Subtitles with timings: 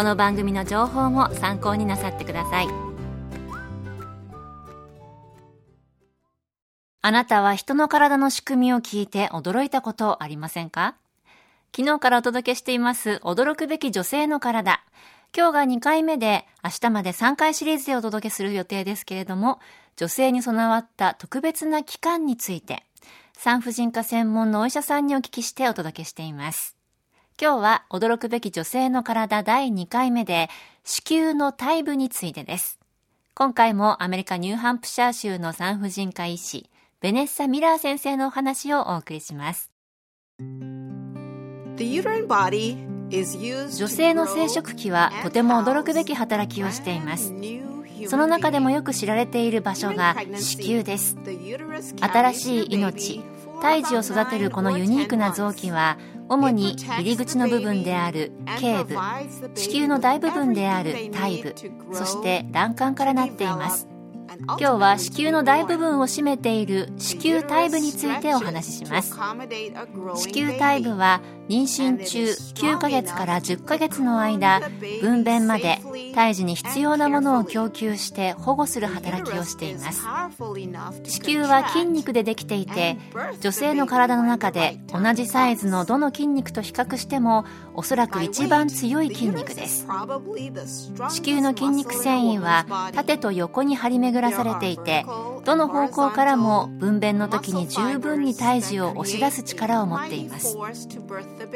[0.00, 2.68] この番組の情報も参考になさってください。
[7.02, 10.96] あなたは人の体の仕組みを聞いて驚いたことありませんか？
[11.76, 14.82] 昨日からお届けしています驚くべき女性の体。
[15.36, 19.60] 今日が2回目で明日まで3回シリーズでお届けする予定ですけれども
[19.96, 22.84] 女性に備わった特別な期間について
[23.34, 26.79] 産婦人科専門のお医者さんにお聞きしてお届けしています。
[27.40, 30.50] 今日は驚くべき女性の体第2回目で
[30.84, 32.78] 子宮の体部についてです。
[33.34, 36.68] 今回もアメリカニューハンプシャー州の産婦人科医師、
[37.00, 39.70] ベネッサ・ミラー先生のお話をお送りします。
[40.38, 40.44] 女
[43.88, 47.32] 性の生殖器はとても驚くべき働きをしています。
[48.06, 51.16] その中でもよく知られている場所が子宮です
[52.00, 53.22] 新しい命
[53.60, 58.94] 胎児を育てるこのユニークな臓器は主に入り口の部分である頸部
[59.54, 61.54] 子宮の大部分である体部
[61.92, 63.88] そして卵管からなっています。
[64.46, 69.12] 今日は子宮の大部分を占めている子宮体部についてお話しします。
[69.12, 71.20] 子宮体部は
[71.50, 74.60] 妊娠中9ヶ月から10ヶ月の間
[75.00, 75.80] 分娩まで
[76.14, 80.06] 胎児に必要なものを供給して保護する働きをしています。
[81.02, 82.98] 子宮は筋肉でできていて
[83.40, 87.44] 女性の体の中で同じサイズのどの筋肉と比較しても
[87.74, 89.88] おそらく一番強い筋肉です。
[89.88, 95.04] 子宮の筋肉繊維は縦と横に張り巡らされていて
[95.44, 100.56] どの方向からも分娩の時に十分に胎児を押し出す力を持っています。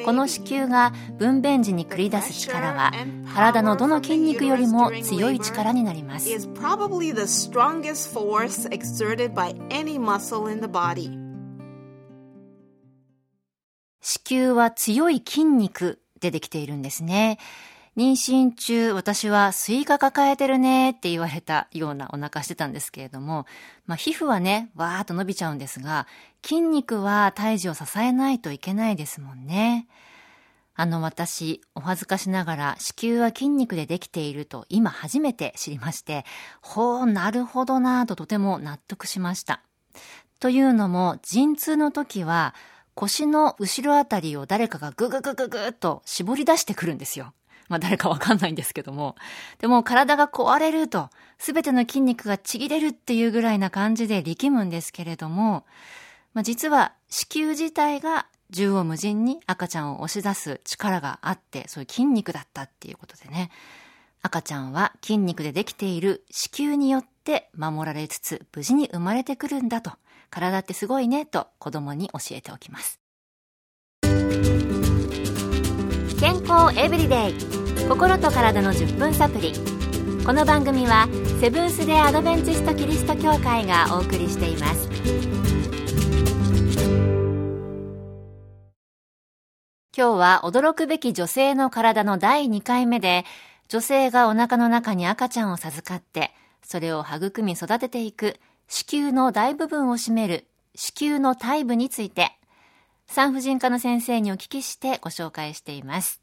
[0.04, 2.92] この子宮が分娩時に繰り出す力は
[3.34, 6.28] 体のどの筋肉よりも強い力になります
[14.00, 17.38] 子宮は強い筋肉でできているんですね。
[17.96, 23.46] 妊娠中、私はスイカ抱えてるねって言われたようなお腹してたんですけれども、
[23.86, 26.08] まあ、皮膚はね、わーっと伸びちゃうんですが、
[26.44, 29.86] 筋肉は胎児を支えないといけないですもんね。
[30.74, 36.24] あの私、お恥ずかしながら子宮は筋肉でできていると今初めて知りまして、
[36.62, 39.62] ほう、なるほどなぁととても納得しました。
[40.40, 42.56] というのも、陣痛の時は
[42.94, 47.34] 腰の後ろあたりを誰かがグググググっと絞り出してくるんですよ。
[47.68, 49.16] まあ誰かわかんないんですけども。
[49.58, 55.64] でも体が壊れると、すべての筋肉がちぎれるっていうぐらいな感じで力むんですけれども、
[56.32, 63.50] まあ実は子宮自体が縦横無尽に赤ちゃんを押し出す力があって、そういう筋肉だったっていうことでね。
[64.22, 69.92] 赤ちゃんは筋肉でできている子宮によって守られつつ無事に生まれてくるんだと、
[70.30, 73.03] 体ってすごいねと子供に教えておきます。
[76.20, 77.64] 健康エブリデイ。
[77.88, 79.52] 心と体の10分サプリ
[80.24, 81.06] この番組は
[81.40, 84.88] セブンス・デ・アドベンチスト・キリスト教会がお送りしています。
[89.96, 93.24] 今日は驚くべき女性の体の第2回目で
[93.68, 96.32] 女性がお腹の中に赤ちゃんを授かって
[96.62, 102.32] それを育み育てていく子宮の大部分を占める子宮の体部について
[103.06, 106.20] 産婦人科の先生にお聞きしてご紹介しています。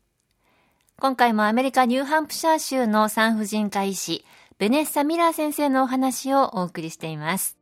[1.00, 4.26] 今回もアメリカニューハンプシャー州の産婦人科医師、
[4.60, 7.58] ベネッサ・ミラー先生のお話をお送りしています。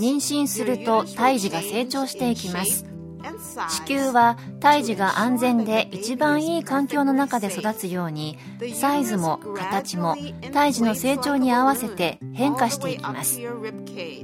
[0.00, 2.91] 妊娠すると胎児が成長していきます。
[3.22, 8.38] 子宮は胎児が安全で一番いい環境の中で育つように
[8.74, 10.16] サイズも形も
[10.52, 13.40] 胎児の成長に合わせて変化していきます。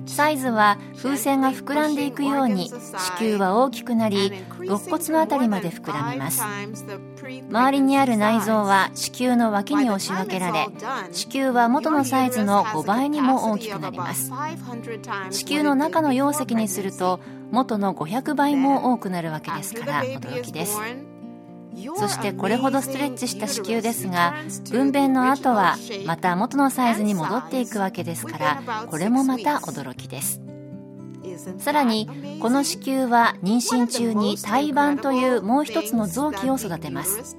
[0.06, 2.76] サイズは風船が膨らんでいくように子
[3.20, 6.42] 宮は大きくなり肋骨のあたりまで膨らみます。
[7.50, 10.66] 周りにある内臓は子宮の脇に押し分けられ
[11.12, 14.32] 子宮は元のサイズの5倍にも大きくなります。
[15.30, 20.78] 子宮の中の容積にすると元の500倍も多くなるわけですから驚きです。
[21.96, 24.34] そしてこれほどストレッチした子宮ですが
[24.70, 30.40] 分娩の後はまた元のサイズに戻っていくわけですからこれもまた驚きです
[31.58, 32.08] さらに
[32.40, 37.36] この子宮は妊娠中に胎盤というもう一つの臓器を育てます。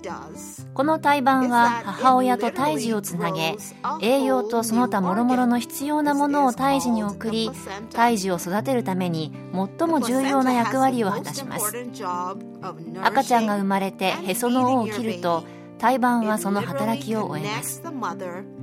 [0.73, 3.57] この胎盤は母親と胎児をつなげ
[4.01, 7.51] 栄養とその他諸々の必要なものを胎児に送り
[7.93, 9.33] 胎児を育てるために
[9.77, 11.73] 最も重要な役割を果たします。
[13.03, 15.43] 赤ちゃんが生まれてへその緒を切ると
[15.79, 17.81] 胎盤はその働きを終えます。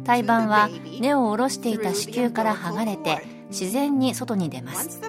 [0.04, 0.68] 胎盤は
[1.00, 5.00] 根を下ろしていた子宮から剥がれて自然に外に出ます。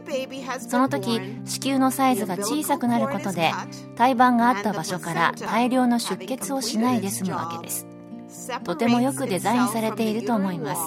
[0.68, 3.52] その時子宮のサイズが小さくなることで
[3.96, 7.88] 胎盤があった場所から大量の出血をしないで済むわけです。
[8.64, 10.82] とてもよくデザインされていると思います。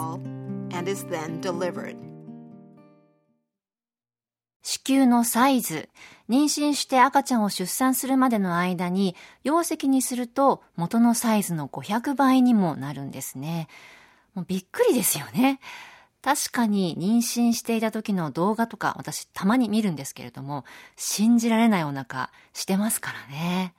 [4.62, 5.88] 子宮のサイズ。
[6.28, 13.66] 妊娠して赤ちゃんを出産するまでの間に容積にすると元のサイズの500倍にもなるんですね。
[14.34, 15.58] もうびっくりですよね
[16.22, 20.64] 確かに妊娠していた時の動画とか私たまに見るんですけれども、
[20.96, 23.74] 信じられないお腹してますからね。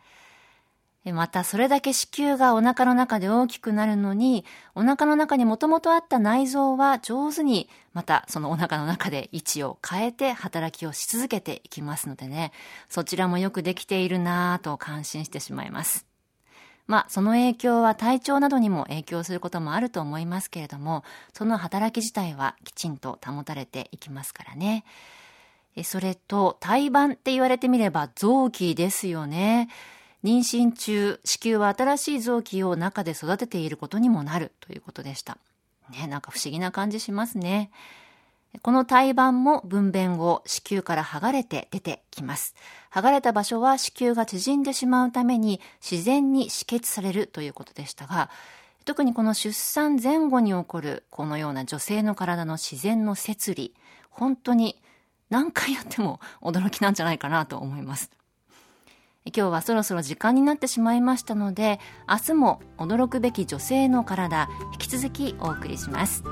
[1.06, 4.46] またそれだけ子宮がお腹の中で大きくなるのに、
[4.76, 12.52] お腹の中にもともとあった内臓は上手にまたそのお腹の中で位置を変えて働きをし続けていきますのでね、
[12.88, 16.11] そちらもよくできているなぁと感心してしまいます。
[16.92, 24.84] まあ、その影響は体調などにも影響することもあると思いますけれども、その働き自体はきちんと保たれていきますからね。
[25.86, 29.70] それと、胎盤って言われてみれば臓器ですよね。
[30.26, 35.38] 妊娠中、子宮は新しい臓器を中で育てていることにもなるということでした。
[35.92, 37.72] ね、なんか不思議な感じしますね。
[38.62, 42.54] この胎盤も分娩後、子宮から剥がれて出てきます。
[42.94, 48.30] 剥がれた場所は子宮が縮んでしまうために自然に止血されるということでしたが、
[48.84, 53.74] 特にこの出産前後に起こるこのような女性の体の自然の摂理、
[54.10, 54.82] 本当に
[55.30, 58.12] 何回やっても驚きなんじゃないかなと思います。
[59.26, 66.24] 今日はそろそろ時間になってしまいましたので、明日も驚くべき女性の体、引き続きお送りします。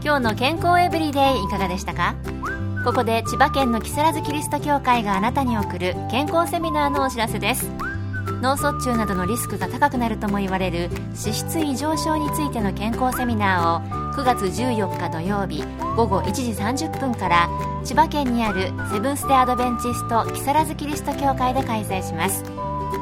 [0.00, 2.14] 今日の健康エブリデイいかがでしたか？
[2.84, 7.68] ここで千葉県の木更津キリスト教会があなたに送る健康セミナーのお知らせです。
[8.40, 15.64] 脳卒中などのリスクが高くなるとも言われる脂質異常症についての健康セミナーを9月14日土曜日
[15.96, 17.48] 午後1時30分から
[17.84, 22.44] 千葉県にあるセブンス・デ・アドベンチスト木更津キリスト教会で開催します。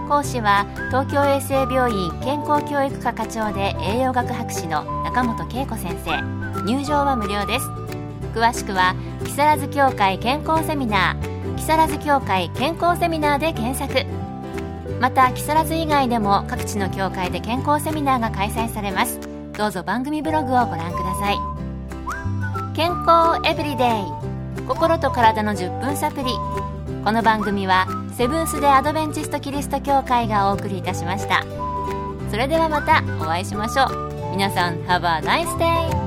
[0.06, 6.22] 講師は東京衛生病院健康教育科課長で栄養学博士の中本恵子先生。
[6.62, 7.66] 入場は無料です。
[8.32, 8.94] 詳しくは
[9.24, 11.56] 木更津協会健康セミナー。
[11.56, 14.06] 木更津協会健康セミナーで検索。
[15.00, 19.18] また木更津以外でも各地の協会で健康セミナーが開催されます。
[19.58, 21.36] どうぞ番組ブログをご覧ください。
[22.76, 24.66] 健康エブリデイ。
[24.68, 26.26] 心と体の10分サプリ。
[27.04, 27.86] この番組は
[28.16, 31.44] セブンス・デ・アドベンチスト・キリスト教会がお送りいたしました
[32.30, 36.05] それではまたお会いしましょう皆さん Have a nice day!